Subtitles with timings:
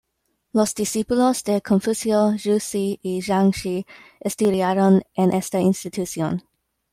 [0.51, 3.85] Los discípulos de Confucio, Zhu Xi y Zhang Shi
[4.19, 6.41] estudiaron en esta institución.